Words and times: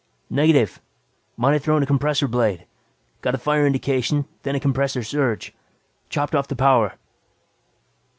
"Negative. 0.31 0.81
Might 1.37 1.53
have 1.53 1.61
thrown 1.63 1.83
a 1.83 1.85
compressor 1.85 2.27
blade. 2.27 2.65
Got 3.21 3.35
a 3.35 3.37
fire 3.37 3.67
indication, 3.67 4.25
then 4.41 4.55
a 4.55 4.59
compressor 4.59 5.03
surge. 5.03 5.53
Chopped 6.09 6.33
off 6.33 6.47
the 6.47 6.55
power." 6.55 6.93